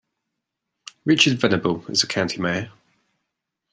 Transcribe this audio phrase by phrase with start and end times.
[1.05, 2.71] Richard Venable is the county mayor.